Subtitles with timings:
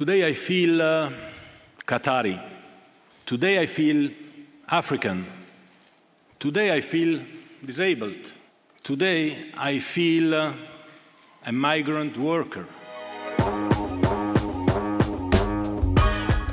[0.00, 1.10] Today I feel uh,
[1.86, 2.42] Qatari.
[3.26, 4.10] Today I feel
[4.66, 5.26] African.
[6.38, 7.20] Today I feel
[7.62, 8.32] disabled.
[8.82, 10.54] Today I feel uh,
[11.44, 12.66] a migrant worker.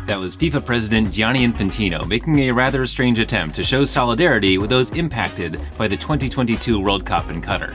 [0.07, 4.70] That was FIFA President Gianni Infantino making a rather strange attempt to show solidarity with
[4.70, 7.73] those impacted by the 2022 World Cup in Qatar.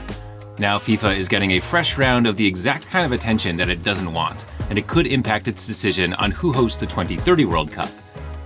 [0.59, 3.81] Now, FIFA is getting a fresh round of the exact kind of attention that it
[3.81, 7.91] doesn't want, and it could impact its decision on who hosts the 2030 World Cup.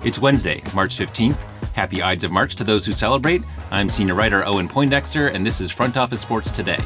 [0.03, 1.37] It's Wednesday, March 15th.
[1.71, 3.41] Happy Ides of March to those who celebrate.
[3.71, 6.79] I'm senior writer Owen Poindexter, and this is Front Office Sports Today.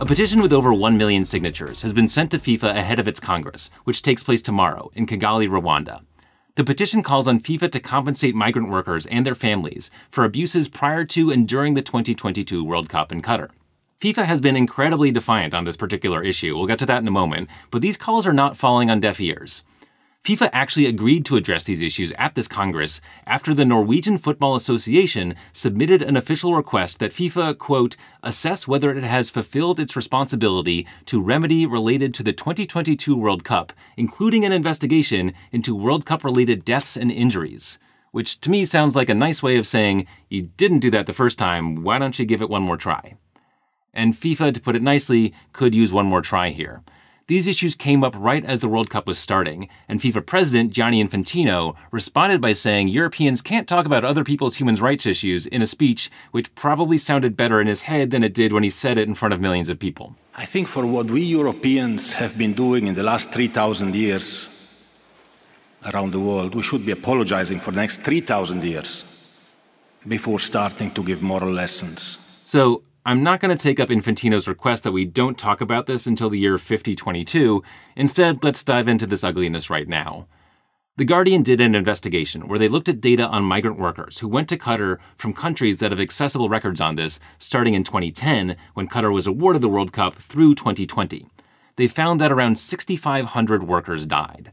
[0.00, 3.20] A petition with over 1 million signatures has been sent to FIFA ahead of its
[3.20, 6.00] Congress, which takes place tomorrow in Kigali, Rwanda.
[6.54, 11.02] The petition calls on FIFA to compensate migrant workers and their families for abuses prior
[11.06, 13.48] to and during the 2022 World Cup in Qatar.
[14.02, 16.54] FIFA has been incredibly defiant on this particular issue.
[16.54, 19.18] We'll get to that in a moment, but these calls are not falling on deaf
[19.18, 19.64] ears.
[20.24, 25.34] FIFA actually agreed to address these issues at this Congress after the Norwegian Football Association
[25.52, 31.20] submitted an official request that FIFA, quote, assess whether it has fulfilled its responsibility to
[31.20, 36.96] remedy related to the 2022 World Cup, including an investigation into World Cup related deaths
[36.96, 37.80] and injuries.
[38.12, 41.12] Which to me sounds like a nice way of saying, you didn't do that the
[41.12, 43.16] first time, why don't you give it one more try?
[43.92, 46.84] And FIFA, to put it nicely, could use one more try here.
[47.32, 51.02] These issues came up right as the World Cup was starting, and FIFA President Gianni
[51.02, 55.66] Infantino responded by saying Europeans can't talk about other people's human rights issues in a
[55.76, 59.08] speech which probably sounded better in his head than it did when he said it
[59.08, 60.14] in front of millions of people.
[60.36, 64.46] I think for what we Europeans have been doing in the last 3,000 years
[65.90, 69.04] around the world, we should be apologizing for the next 3,000 years
[70.06, 72.18] before starting to give moral lessons.
[72.44, 76.06] So, I'm not going to take up Infantino's request that we don't talk about this
[76.06, 77.60] until the year 5022.
[77.96, 80.28] Instead, let's dive into this ugliness right now.
[80.96, 84.48] The Guardian did an investigation where they looked at data on migrant workers who went
[84.50, 89.12] to Qatar from countries that have accessible records on this starting in 2010 when Qatar
[89.12, 91.26] was awarded the World Cup through 2020.
[91.74, 94.52] They found that around 6,500 workers died.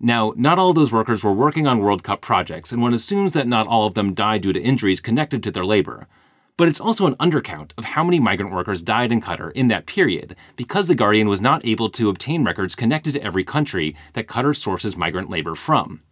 [0.00, 3.46] Now, not all those workers were working on World Cup projects, and one assumes that
[3.46, 6.08] not all of them died due to injuries connected to their labor.
[6.56, 9.86] But it's also an undercount of how many migrant workers died in Qatar in that
[9.86, 14.28] period, because The Guardian was not able to obtain records connected to every country that
[14.28, 16.02] Qatar sources migrant labor from.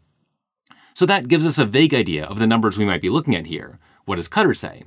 [0.94, 3.46] So that gives us a vague idea of the numbers we might be looking at
[3.46, 3.78] here.
[4.04, 4.82] What does Qatar say?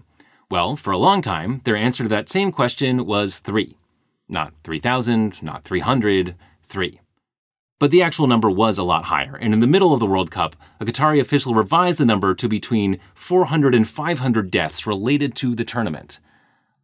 [0.51, 3.77] Well, for a long time, their answer to that same question was three.
[4.27, 6.35] Not 3,000, not 300,
[6.67, 6.99] three.
[7.77, 10.31] But the actual number was a lot higher, and in the middle of the World
[10.31, 15.55] Cup, a Qatari official revised the number to between 400 and 500 deaths related to
[15.55, 16.21] the tournament.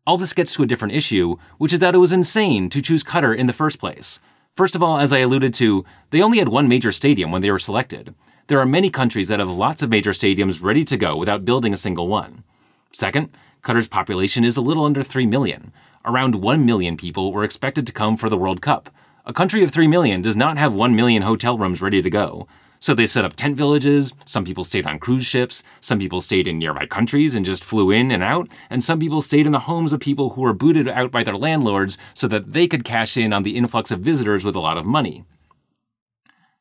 [0.05, 3.05] All this gets to a different issue, which is that it was insane to choose
[3.05, 4.19] Qatar in the first place.
[4.53, 7.51] First of all, as I alluded to, they only had one major stadium when they
[7.51, 8.13] were selected.
[8.47, 11.71] There are many countries that have lots of major stadiums ready to go without building
[11.71, 12.43] a single one.
[12.91, 13.29] Second,
[13.63, 15.71] Qatar's population is a little under 3 million.
[16.03, 18.89] Around 1 million people were expected to come for the World Cup,
[19.25, 22.47] a country of 3 million does not have 1 million hotel rooms ready to go.
[22.79, 26.47] So they set up tent villages, some people stayed on cruise ships, some people stayed
[26.47, 29.59] in nearby countries and just flew in and out, and some people stayed in the
[29.59, 33.17] homes of people who were booted out by their landlords so that they could cash
[33.17, 35.23] in on the influx of visitors with a lot of money.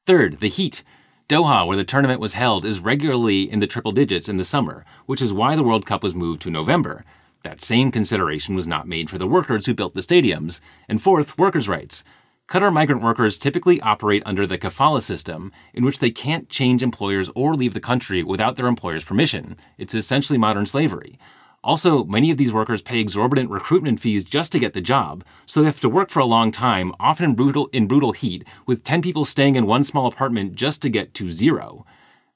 [0.05, 0.85] Third, the heat.
[1.27, 4.85] Doha, where the tournament was held, is regularly in the triple digits in the summer,
[5.07, 7.05] which is why the World Cup was moved to November.
[7.45, 10.61] That same consideration was not made for the workers who built the stadiums.
[10.89, 12.05] And fourth, workers' rights.
[12.51, 17.31] Qatar migrant workers typically operate under the kafala system, in which they can't change employers
[17.37, 19.57] or leave the country without their employer's permission.
[19.79, 21.17] It's essentially modern slavery.
[21.63, 25.61] Also, many of these workers pay exorbitant recruitment fees just to get the job, so
[25.61, 28.83] they have to work for a long time, often in brutal, in brutal heat, with
[28.83, 31.87] 10 people staying in one small apartment just to get to zero.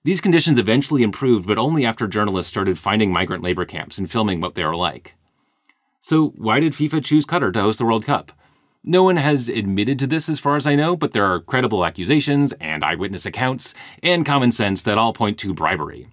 [0.05, 4.41] These conditions eventually improved, but only after journalists started finding migrant labor camps and filming
[4.41, 5.17] what they were like.
[5.99, 8.31] So, why did FIFA choose Qatar to host the World Cup?
[8.87, 11.87] No one has admitted to this as far as I know, but there are credible
[11.87, 13.73] accusations and eyewitness accounts
[14.03, 16.09] and common sense that all point to bribery.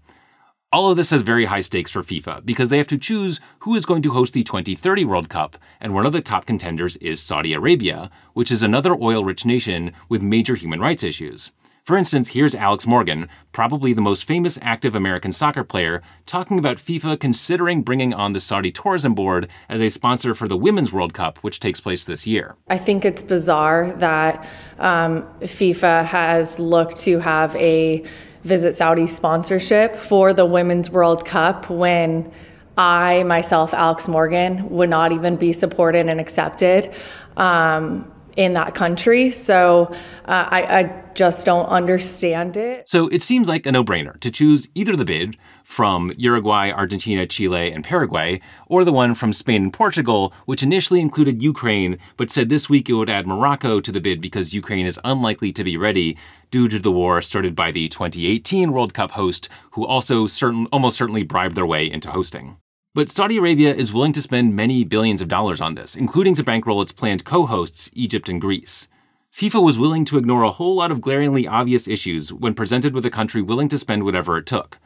[0.71, 3.75] All of this has very high stakes for FIFA because they have to choose who
[3.75, 7.21] is going to host the 2030 World Cup, and one of the top contenders is
[7.21, 11.51] Saudi Arabia, which is another oil rich nation with major human rights issues.
[11.83, 16.77] For instance, here's Alex Morgan, probably the most famous active American soccer player, talking about
[16.77, 21.15] FIFA considering bringing on the Saudi Tourism Board as a sponsor for the Women's World
[21.15, 22.55] Cup, which takes place this year.
[22.69, 24.45] I think it's bizarre that
[24.77, 28.03] um, FIFA has looked to have a
[28.43, 32.31] Visit Saudi sponsorship for the Women's World Cup when
[32.77, 36.91] I, myself, Alex Morgan, would not even be supported and accepted
[37.37, 39.31] um, in that country.
[39.31, 39.93] So
[40.25, 42.87] uh, I, I just don't understand it.
[42.87, 47.25] So it seems like a no brainer to choose either the bid from Uruguay, Argentina,
[47.25, 52.29] Chile, and Paraguay, or the one from Spain and Portugal, which initially included Ukraine, but
[52.29, 55.63] said this week it would add Morocco to the bid because Ukraine is unlikely to
[55.63, 56.17] be ready
[56.51, 60.97] due to the war started by the 2018 World Cup host, who also certain, almost
[60.97, 62.57] certainly bribed their way into hosting.
[62.93, 66.43] But Saudi Arabia is willing to spend many billions of dollars on this, including to
[66.43, 68.89] bankroll its planned co hosts, Egypt and Greece.
[69.33, 73.05] FIFA was willing to ignore a whole lot of glaringly obvious issues when presented with
[73.05, 74.77] a country willing to spend whatever it took.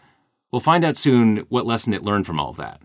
[0.52, 2.80] We'll find out soon what lesson it learned from all of that.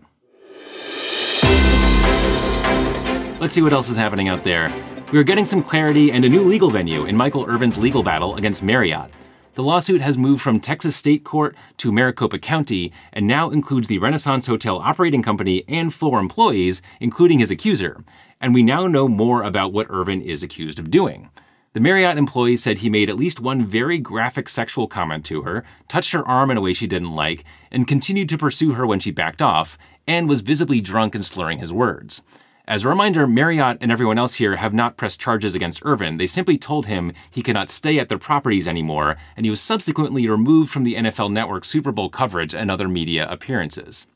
[3.39, 4.73] Let's see what else is happening out there.
[5.13, 8.37] We are getting some clarity and a new legal venue in Michael Irvin's legal battle
[8.37, 9.11] against Marriott.
[9.53, 13.97] The lawsuit has moved from Texas State Court to Maricopa County and now includes the
[13.97, 18.01] Renaissance Hotel Operating Company and four employees, including his accuser.
[18.39, 21.29] And we now know more about what Irvin is accused of doing.
[21.73, 25.65] The Marriott employee said he made at least one very graphic sexual comment to her,
[25.89, 29.01] touched her arm in a way she didn't like, and continued to pursue her when
[29.01, 29.77] she backed off,
[30.07, 32.23] and was visibly drunk and slurring his words.
[32.67, 36.17] As a reminder, Marriott and everyone else here have not pressed charges against Irvin.
[36.17, 40.27] They simply told him he cannot stay at their properties anymore, and he was subsequently
[40.27, 44.07] removed from the NFL Network Super Bowl coverage and other media appearances.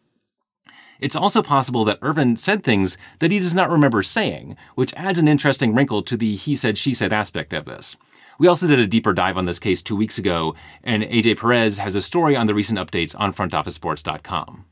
[1.00, 5.20] It's also possible that Irvin said things that he does not remember saying, which adds
[5.20, 7.98] an interesting wrinkle to the he said, she said aspect of this.
[8.38, 11.78] We also did a deeper dive on this case two weeks ago, and AJ Perez
[11.78, 14.66] has a story on the recent updates on frontofficesports.com.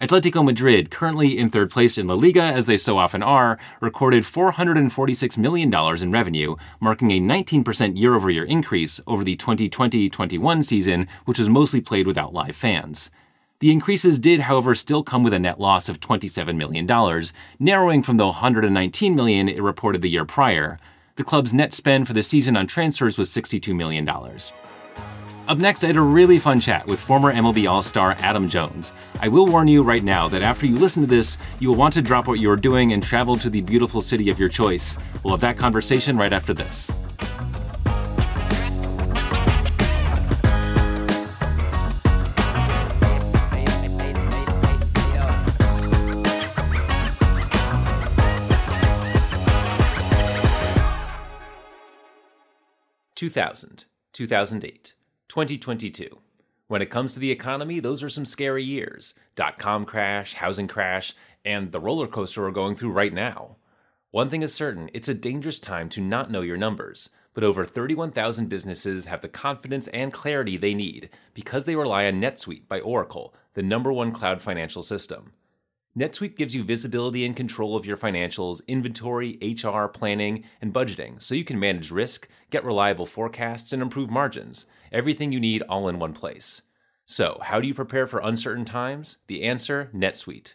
[0.00, 4.24] Atletico Madrid, currently in third place in La Liga as they so often are, recorded
[4.24, 10.62] $446 million in revenue, marking a 19% year over year increase over the 2020 21
[10.64, 13.12] season, which was mostly played without live fans.
[13.60, 17.22] The increases did, however, still come with a net loss of $27 million,
[17.60, 20.80] narrowing from the 119 million it reported the year prior.
[21.14, 24.04] The club's net spend for the season on transfers was $62 million.
[25.46, 28.94] Up next, I had a really fun chat with former MLB All Star Adam Jones.
[29.20, 31.92] I will warn you right now that after you listen to this, you will want
[31.94, 34.96] to drop what you are doing and travel to the beautiful city of your choice.
[35.22, 36.90] We'll have that conversation right after this.
[53.14, 54.94] Two thousand, two thousand eight.
[55.28, 56.18] 2022.
[56.66, 59.14] When it comes to the economy, those are some scary years.
[59.36, 63.56] Dot com crash, housing crash, and the roller coaster we're going through right now.
[64.10, 67.64] One thing is certain it's a dangerous time to not know your numbers, but over
[67.64, 72.80] 31,000 businesses have the confidence and clarity they need because they rely on NetSuite by
[72.80, 75.32] Oracle, the number one cloud financial system.
[75.98, 81.36] NetSuite gives you visibility and control of your financials, inventory, HR, planning, and budgeting so
[81.36, 84.66] you can manage risk, get reliable forecasts, and improve margins.
[84.94, 86.62] Everything you need all in one place.
[87.04, 89.16] So, how do you prepare for uncertain times?
[89.26, 90.54] The answer NetSuite.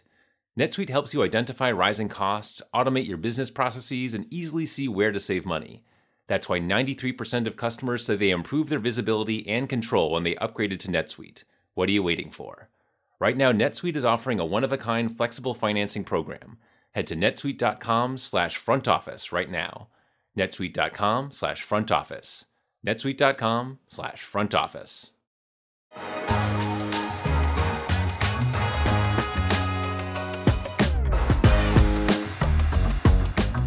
[0.58, 5.20] NetSuite helps you identify rising costs, automate your business processes, and easily see where to
[5.20, 5.84] save money.
[6.26, 10.78] That's why 93% of customers say they improve their visibility and control when they upgraded
[10.80, 11.44] to NetSuite.
[11.74, 12.70] What are you waiting for?
[13.18, 16.56] Right now, NetSuite is offering a one-of-a-kind flexible financing program.
[16.92, 19.88] Head to netsuite.com slash front office right now.
[20.34, 22.46] netsuite.com slash front office
[22.86, 25.12] netsuite.com slash front office.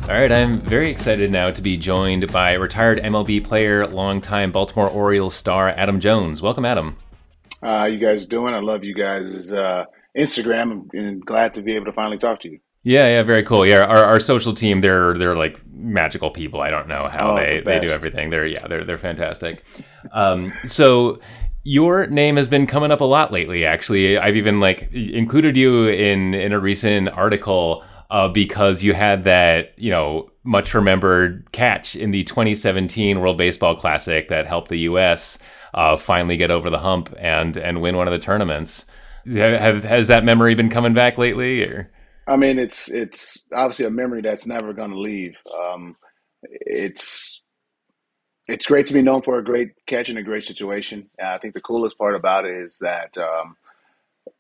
[0.04, 4.90] All right, I'm very excited now to be joined by retired MLB player, longtime Baltimore
[4.90, 6.42] Orioles star Adam Jones.
[6.42, 6.98] Welcome, Adam.
[7.64, 8.54] Uh, you guys doing?
[8.54, 12.52] I love you guys' uh, Instagram and glad to be able to finally talk to
[12.52, 12.60] you.
[12.84, 13.66] Yeah, yeah, very cool.
[13.66, 16.60] Yeah, our, our social team, they're they're like magical people.
[16.62, 18.30] I don't know how oh, they, the they do everything.
[18.30, 19.64] They're yeah, they're they're fantastic.
[20.12, 21.20] Um, so
[21.64, 23.66] your name has been coming up a lot lately.
[23.66, 29.24] Actually, I've even like included you in in a recent article uh, because you had
[29.24, 34.80] that you know much remembered catch in the 2017 World Baseball Classic that helped the
[34.80, 35.40] U.S.
[35.74, 38.86] Uh, finally get over the hump and and win one of the tournaments.
[39.26, 41.64] Have, have has that memory been coming back lately?
[41.64, 41.90] Or?
[42.28, 45.36] I mean, it's it's obviously a memory that's never going to leave.
[45.62, 45.96] Um,
[46.44, 47.44] it's
[48.48, 51.10] it's great to be known for a great catch in a great situation.
[51.18, 53.56] And I think the coolest part about it is that um,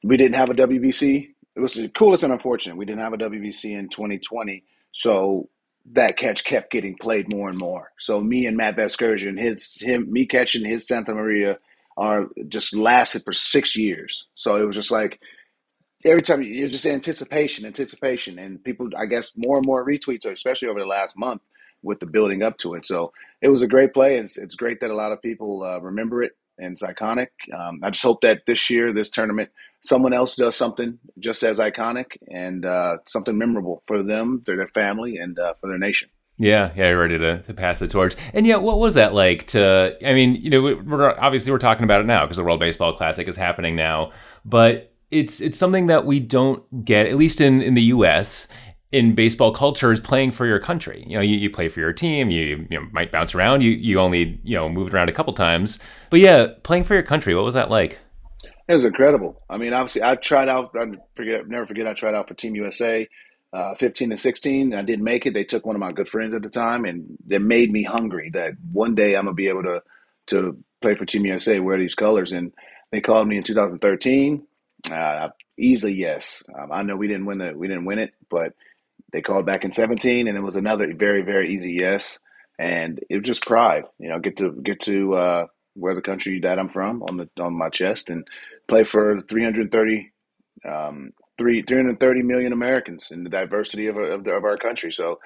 [0.03, 1.29] we didn't have a WBC.
[1.55, 2.77] It was the coolest and unfortunate.
[2.77, 5.49] We didn't have a WBC in 2020, so
[5.91, 7.91] that catch kept getting played more and more.
[7.99, 11.59] So me and Matt Vasgersian, his him me catching his Santa Maria
[11.97, 14.27] are just lasted for six years.
[14.35, 15.19] So it was just like
[16.05, 20.67] every time was just anticipation, anticipation, and people, I guess, more and more retweets, especially
[20.67, 21.41] over the last month
[21.81, 22.85] with the building up to it.
[22.85, 24.17] So it was a great play.
[24.17, 27.27] It's, it's great that a lot of people uh, remember it and it's iconic.
[27.53, 29.49] Um, I just hope that this year, this tournament,
[29.81, 34.67] someone else does something just as iconic and uh, something memorable for them, for their
[34.67, 36.09] family, and uh, for their nation.
[36.37, 38.15] Yeah, yeah, you're ready to, to pass the torch.
[38.33, 39.97] And yeah, what was that like to?
[40.05, 42.93] I mean, you know, we're obviously we're talking about it now because the World Baseball
[42.93, 47.61] Classic is happening now, but it's it's something that we don't get, at least in
[47.61, 48.47] in the U.S.
[48.91, 51.03] in baseball culture, is playing for your country.
[51.07, 52.29] You know, you, you play for your team.
[52.29, 53.61] You you know, might bounce around.
[53.61, 55.79] You you only you know moved around a couple times,
[56.09, 57.35] but yeah, playing for your country.
[57.35, 57.99] What was that like?
[58.67, 59.41] It was incredible.
[59.49, 60.75] I mean, obviously, I tried out.
[60.79, 61.85] I forget, never forget.
[61.85, 63.07] I tried out for Team USA
[63.53, 64.73] uh, 15 and 16.
[64.73, 65.33] I didn't make it.
[65.33, 68.31] They took one of my good friends at the time, and they made me hungry
[68.33, 69.83] that one day I'm gonna be able to
[70.27, 72.31] to play for Team USA, wear these colors.
[72.31, 72.53] And
[72.91, 74.45] they called me in 2013.
[74.91, 76.43] Uh, easily yes.
[76.53, 78.53] Um, I know we didn't win the we didn't win it, but
[79.11, 82.19] they called back in 17, and it was another very very easy yes.
[82.59, 86.39] And it was just pride, you know, get to get to uh, wear the country
[86.41, 88.27] that I'm from on the on my chest and
[88.67, 90.11] play for 330
[90.65, 94.91] um, three 330 million Americans in the diversity of, of, the, of our country.
[94.91, 95.19] So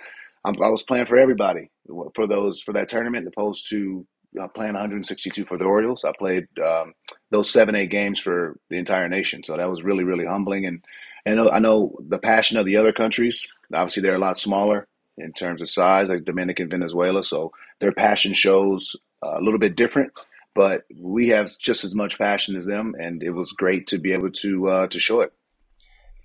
[0.45, 1.69] I'm, i was playing for everybody
[2.15, 4.05] for those for that tournament, opposed to
[4.39, 6.03] uh, playing 162 for the Orioles.
[6.03, 6.94] I played um,
[7.32, 9.44] those seven eight games for the entire nation.
[9.44, 10.65] So that was really really humbling.
[10.65, 10.84] And
[11.25, 13.48] and I know the passion of the other countries.
[13.74, 17.24] Obviously, they're a lot smaller in terms of size, like Dominican, Venezuela.
[17.24, 20.13] So their passion shows a little bit different
[20.58, 24.12] but we have just as much passion as them, and it was great to be
[24.12, 25.32] able to uh, to show it.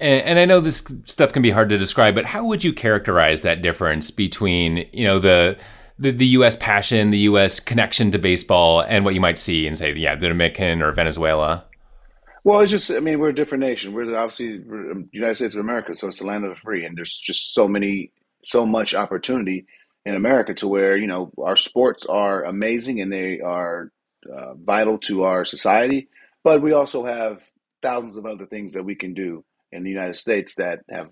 [0.01, 3.43] And I know this stuff can be hard to describe, but how would you characterize
[3.43, 5.59] that difference between you know the
[6.03, 6.57] the, the U.S.
[6.57, 7.61] passion, the U.S.
[7.61, 11.65] connection to baseball, and what you might see in, say, yeah, the Dominican or Venezuela?
[12.45, 13.93] Well, it's just, I mean, we're a different nation.
[13.93, 16.85] We're obviously we're um, United States of America, so it's the land of the free,
[16.85, 18.11] and there's just so many,
[18.45, 19.67] so much opportunity
[20.05, 23.93] in America to where you know our sports are amazing and they are
[24.29, 26.09] uh, vital to our society,
[26.43, 27.47] but we also have
[27.81, 31.11] thousands of other things that we can do in the United States that have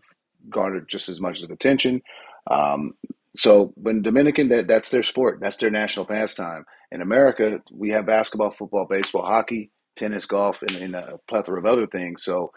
[0.49, 2.03] garnered just as much of attention.
[2.51, 2.95] Um,
[3.37, 6.65] so when Dominican, that, that's their sport, that's their national pastime.
[6.91, 11.67] In America, we have basketball, football, baseball, hockey, tennis, golf, and, and a plethora of
[11.67, 12.25] other things.
[12.25, 12.51] So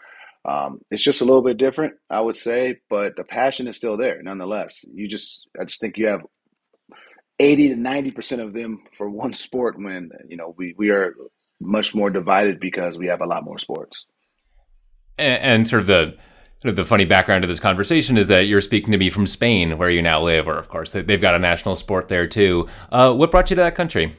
[0.44, 3.96] um, it's just a little bit different, I would say, but the passion is still
[3.96, 4.84] there nonetheless.
[4.92, 6.22] You just, I just think you have
[7.38, 11.14] 80 to 90 percent of them for one sport when you know we, we are
[11.60, 14.06] much more divided because we have a lot more sports
[15.18, 16.16] and, and sort of the
[16.72, 19.90] the funny background to this conversation is that you're speaking to me from Spain, where
[19.90, 22.68] you now live, or of course they've got a national sport there too.
[22.90, 24.16] Uh, what brought you to that country?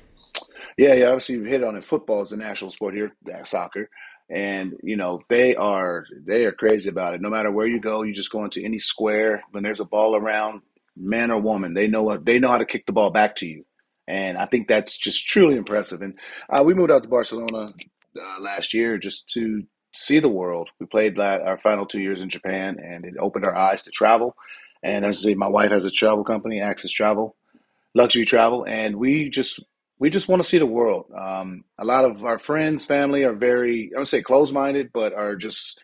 [0.78, 1.08] Yeah, yeah.
[1.08, 1.84] Obviously, you hit on it.
[1.84, 3.90] Football is a national sport here, uh, soccer,
[4.30, 7.22] and you know they are they are crazy about it.
[7.22, 10.16] No matter where you go, you just go into any square when there's a ball
[10.16, 10.62] around,
[10.96, 13.48] man or woman, they know what they know how to kick the ball back to
[13.48, 13.66] you,
[14.08, 16.02] and I think that's just truly impressive.
[16.02, 17.74] And uh, we moved out to Barcelona
[18.22, 19.64] uh, last year just to
[19.96, 20.70] see the world.
[20.80, 23.92] We played that our final two years in Japan, and it opened our eyes to
[23.92, 24.36] travel.
[24.84, 27.36] And as I say, my wife has a travel company, Access Travel,
[27.94, 29.64] luxury travel, and we just
[29.98, 31.12] we just want to see the world.
[31.18, 35.14] Um, a lot of our friends, family are very I don't say closed minded, but
[35.14, 35.82] are just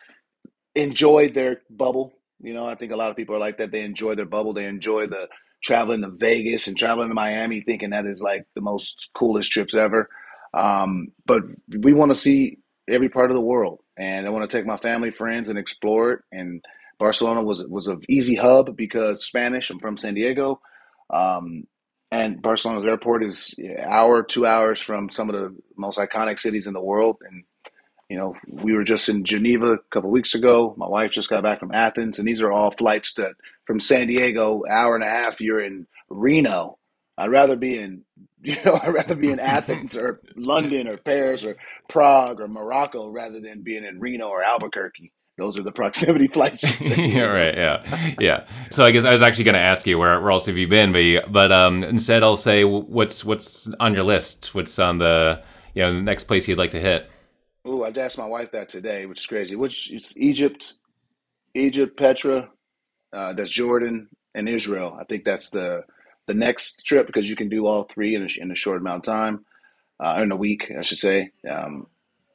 [0.76, 2.14] enjoyed their bubble.
[2.40, 3.72] You know, I think a lot of people are like that.
[3.72, 4.54] They enjoy their bubble.
[4.54, 5.30] They enjoy the
[5.64, 9.74] traveling to Vegas and traveling to Miami, thinking that is like the most coolest trips
[9.74, 10.10] ever.
[10.54, 14.58] Um, but we want to see every part of the world and I want to
[14.58, 16.20] take my family, friends, and explore it.
[16.32, 16.64] And
[17.00, 19.70] Barcelona was was an easy hub because Spanish.
[19.70, 20.62] I'm from San Diego,
[21.10, 21.66] um,
[22.12, 26.68] and Barcelona's airport is an hour, two hours from some of the most iconic cities
[26.68, 27.18] in the world.
[27.28, 27.44] And
[28.10, 30.74] you know, we were just in Geneva a couple weeks ago.
[30.78, 34.08] My wife just got back from Athens, and these are all flights that from San
[34.08, 35.40] Diego, hour and a half.
[35.40, 36.78] You're in Reno.
[37.18, 38.04] I'd rather be in
[38.44, 43.08] You know, I'd rather be in Athens or London or Paris or Prague or Morocco
[43.08, 45.12] rather than being in Reno or Albuquerque.
[45.38, 46.64] Those are the proximity flights.
[46.98, 47.56] yeah, right.
[47.56, 48.48] Yeah, yeah.
[48.72, 50.68] So I guess I was actually going to ask you where, where else have you
[50.68, 54.56] been, but but um, instead I'll say what's what's on your list.
[54.56, 55.44] What's on the
[55.76, 57.12] you know the next place you'd like to hit?
[57.64, 59.56] Oh, I asked my wife that today, which is crazy.
[59.56, 60.74] Which is Egypt,
[61.54, 62.50] Egypt, Petra,
[63.14, 64.98] uh, that's Jordan and Israel.
[65.00, 65.84] I think that's the
[66.28, 69.08] the next trip because you can do all three in a, in a short amount
[69.08, 69.46] of time,
[70.00, 71.32] uh, in a week, I should say.
[71.50, 71.88] Um,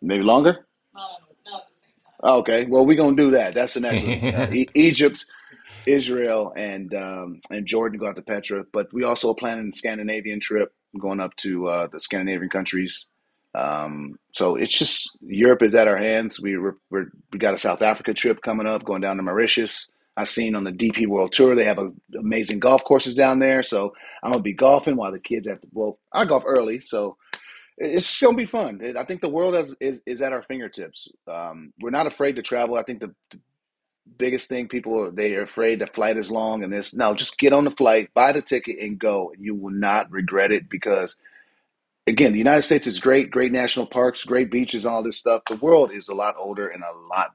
[0.03, 0.67] maybe longer.
[0.95, 3.55] Um, okay, well we're gonna do that.
[3.55, 4.23] That's the next one.
[4.33, 5.25] Uh, e- Egypt,
[5.87, 8.65] Israel, and um, and Jordan go out to Petra.
[8.73, 13.07] But we also planning a Scandinavian trip, going up to uh, the Scandinavian countries,
[13.55, 16.41] Um, so it's just Europe is at our hands.
[16.41, 19.89] We we're, we're, we got a South Africa trip coming up, going down to Mauritius.
[20.17, 23.63] I've seen on the DP World Tour they have a, amazing golf courses down there.
[23.63, 27.17] So I'm gonna be golfing while the kids at the, well, I golf early, so
[27.79, 28.81] it's gonna be fun.
[28.97, 31.09] I think the world is is, is at our fingertips.
[31.29, 32.77] Um, we're not afraid to travel.
[32.77, 33.39] I think the, the
[34.19, 36.95] biggest thing people they are afraid the flight is long and this.
[36.95, 39.33] No, just get on the flight, buy the ticket, and go.
[39.39, 41.17] You will not regret it because
[42.07, 45.43] again, the United States is great, great national parks, great beaches, all this stuff.
[45.47, 47.35] The world is a lot older and a lot.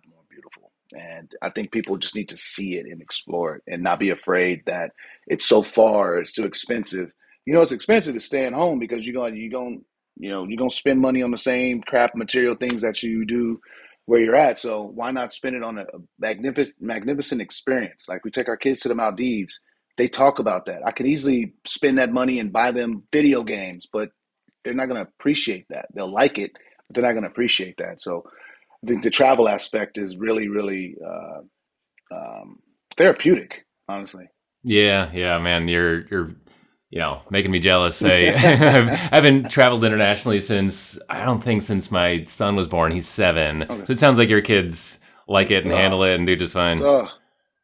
[0.98, 4.10] And I think people just need to see it and explore it and not be
[4.10, 4.91] afraid that
[5.27, 7.12] it's so far, it's too expensive.
[7.45, 9.86] You know, it's expensive to stay at home because you're going, to you're going, to
[10.17, 13.25] you know, you're going to spend money on the same crap material things that you
[13.25, 13.60] do
[14.05, 14.60] where you're at.
[14.60, 15.86] So why not spend it on a,
[16.19, 18.07] magnificent, magnificent experience?
[18.07, 19.60] Like we take our kids to the Maldives.
[19.98, 20.86] They talk about that.
[20.86, 24.12] I could easily spend that money and buy them video games, but
[24.63, 25.88] they're not going to appreciate that.
[25.93, 26.51] They'll like it,
[26.88, 28.01] but they're not going to appreciate that.
[28.01, 28.24] So
[28.83, 31.41] I think the travel aspect is really, really uh,
[32.15, 32.59] um,
[32.97, 34.27] therapeutic, honestly.
[34.63, 36.35] Yeah, yeah, man, you're you're
[36.89, 38.03] you know making me jealous.
[38.03, 42.91] I, I've, I haven't traveled internationally since I don't think since my son was born.
[42.91, 43.85] He's seven, okay.
[43.85, 46.53] so it sounds like your kids like it and uh, handle it and do just
[46.53, 46.83] fine.
[46.83, 47.07] Uh,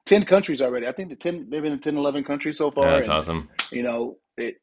[0.08, 0.88] 10 countries already.
[0.88, 2.86] I think the 10, they've been in 10, 11 countries so far.
[2.86, 3.50] Yeah, that's and, awesome.
[3.72, 4.56] You know, it,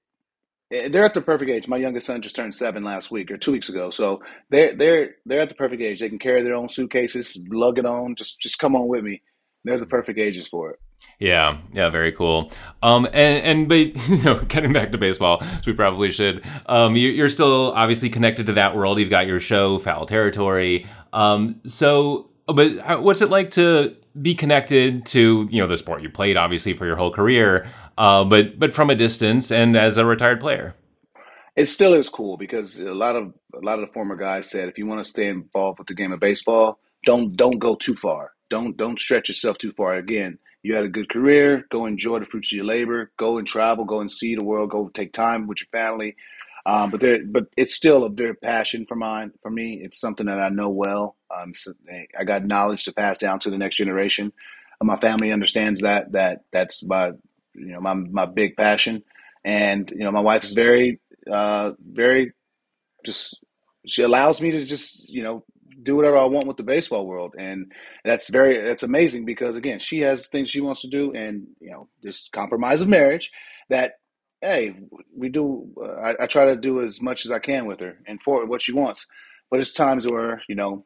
[0.89, 1.69] they're at the perfect age.
[1.69, 5.15] My youngest son just turned seven last week or two weeks ago, so they're they're
[5.27, 6.01] they're at the perfect age.
[6.01, 8.15] They can carry their own suitcases, lug it on.
[8.17, 9.23] Just just come on with me.
[9.65, 10.81] They're the perfect ages for it.
[11.19, 12.51] Yeah, yeah, very cool.
[12.83, 13.77] Um, and and but
[14.09, 16.45] you know, getting back to baseball, we probably should.
[16.67, 18.99] Um, you, are still obviously connected to that world.
[18.99, 20.87] You've got your show, Foul Territory.
[21.13, 26.11] Um, so, but what's it like to be connected to you know the sport you
[26.11, 27.67] played obviously for your whole career?
[27.99, 30.75] uh, but but from a distance and as a retired player.
[31.57, 34.69] It still is cool because a lot of a lot of the former guys said
[34.69, 37.95] if you want to stay involved with the game of baseball, don't don't go too
[37.95, 38.33] far.
[38.51, 39.95] Don't don't stretch yourself too far.
[39.95, 41.67] Again, you had a good career.
[41.71, 43.13] Go enjoy the fruits of your labor.
[43.17, 43.85] Go and travel.
[43.85, 44.71] Go and see the world.
[44.71, 46.17] Go take time with your family.
[46.67, 49.33] Um, but there, but it's still a very passion for mine.
[49.43, 51.17] For me, it's something that I know well.
[51.35, 51.73] Um, so
[52.19, 54.33] I got knowledge to pass down to the next generation.
[54.83, 56.13] my family understands that.
[56.13, 57.09] That that's my
[57.55, 59.03] you know my my big passion,
[59.45, 61.01] and you know my wife is very
[61.31, 62.33] uh, very
[63.05, 63.39] just
[63.87, 65.45] she allows me to just you know
[65.83, 67.73] do whatever I want with the baseball world, and
[68.05, 71.71] that's very that's amazing because again she has things she wants to do, and you
[71.71, 73.31] know this compromise of marriage
[73.69, 73.95] that
[74.45, 74.75] hey
[75.17, 77.99] we do uh, I, I try to do as much as I can with her
[78.07, 79.07] and for what she wants,
[79.51, 80.85] but it's times where you know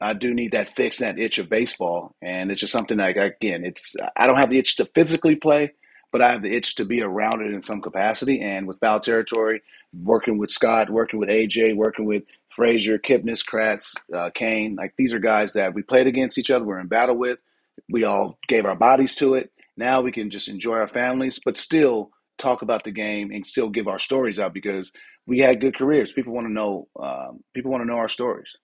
[0.00, 3.64] I do need that fix, that itch of baseball, and it's just something like again,
[3.64, 5.74] it's I don't have the itch to physically play,
[6.10, 8.40] but I have the itch to be around it in some capacity.
[8.40, 9.60] And with foul territory,
[9.92, 15.12] working with Scott, working with AJ, working with Frazier, Kipnis, Kratz, uh, Cain, like these
[15.12, 17.38] are guys that we played against each other, we're in battle with.
[17.90, 19.52] We all gave our bodies to it.
[19.76, 23.68] Now we can just enjoy our families, but still talk about the game and still
[23.68, 24.92] give our stories out because
[25.26, 26.12] we had good careers.
[26.12, 26.88] People want to know.
[27.00, 28.56] Um, people want to know our stories.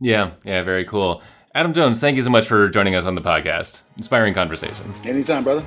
[0.00, 1.22] Yeah, yeah, very cool.
[1.54, 3.82] Adam Jones, thank you so much for joining us on the podcast.
[3.96, 4.92] Inspiring conversation.
[5.04, 5.64] Anytime, brother.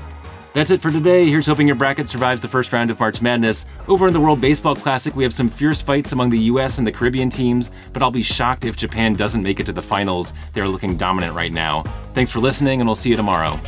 [0.54, 1.30] That's it for today.
[1.30, 3.68] Here's hoping your bracket survives the first round of March Madness.
[3.88, 6.88] Over in the World Baseball Classic, we have some fierce fights among the US and
[6.88, 10.34] the Caribbean teams, but I'll be shocked if Japan doesn't make it to the finals.
[10.54, 11.84] They're looking dominant right now.
[12.16, 13.60] Thanks for listening, and we'll see you tomorrow.